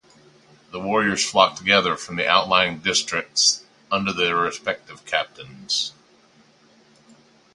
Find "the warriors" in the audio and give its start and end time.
0.71-1.23